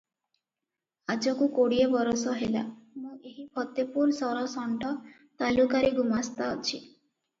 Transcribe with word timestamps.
ଆଜକୁ 1.15 1.49
କୋଡ଼ିଏ 1.57 1.83
ବରଷ 1.91 2.33
ହେଲା 2.39 2.63
ମୁଁ 3.03 3.13
ଏହି 3.33 3.45
ଫତେପୁର 3.59 4.17
ସରଷଣ୍ଢ 4.21 4.95
ତାଲୁକାରେ 5.43 5.93
ଗୁମାସ୍ତା 6.01 6.53
ଅଛି। 6.57 6.79